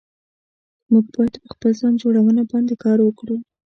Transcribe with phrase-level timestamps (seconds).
[0.91, 3.37] موږ بايد پر خپل ځان جوړونه باندي کار وکړو